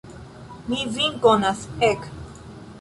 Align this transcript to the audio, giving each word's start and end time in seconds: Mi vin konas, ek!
Mi 0.71 0.79
vin 0.95 1.21
konas, 1.27 1.63
ek! 1.93 2.11